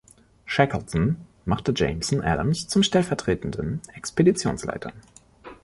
[0.45, 4.93] Shackleton machte Jameson Adams zum stellvertretenden Expeditionsleiter.